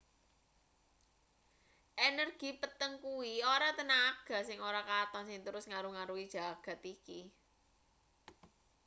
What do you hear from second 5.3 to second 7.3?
terus ngaruh-aruhi jagat iki